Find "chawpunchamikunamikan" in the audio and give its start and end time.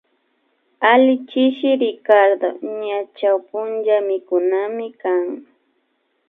3.17-5.25